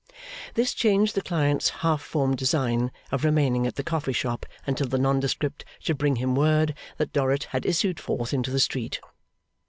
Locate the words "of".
3.11-3.23